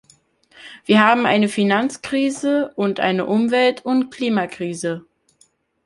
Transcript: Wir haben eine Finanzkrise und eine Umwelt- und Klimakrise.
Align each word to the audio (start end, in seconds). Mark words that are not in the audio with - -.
Wir 0.83 1.01
haben 1.01 1.27
eine 1.27 1.47
Finanzkrise 1.47 2.71
und 2.75 2.99
eine 2.99 3.27
Umwelt- 3.27 3.85
und 3.85 4.09
Klimakrise. 4.09 5.05